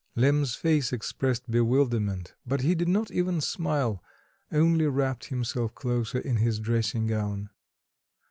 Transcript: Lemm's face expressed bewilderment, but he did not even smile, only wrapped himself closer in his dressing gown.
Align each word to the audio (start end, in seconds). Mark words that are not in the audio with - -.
Lemm's 0.15 0.55
face 0.55 0.91
expressed 0.91 1.51
bewilderment, 1.51 2.33
but 2.43 2.61
he 2.61 2.73
did 2.73 2.87
not 2.87 3.11
even 3.11 3.39
smile, 3.39 4.03
only 4.51 4.87
wrapped 4.87 5.25
himself 5.25 5.75
closer 5.75 6.17
in 6.17 6.37
his 6.37 6.59
dressing 6.59 7.05
gown. 7.05 7.51